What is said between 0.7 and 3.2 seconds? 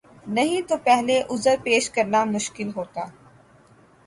پہلے عذر پیش کرنا مشکل ہوتا۔